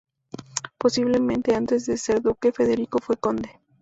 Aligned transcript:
Posiblemente 0.79 1.53
antes 1.53 1.85
de 1.85 1.95
ser 1.95 2.23
duque, 2.23 2.51
Federico 2.51 2.97
fue 2.97 3.17
conde. 3.17 3.59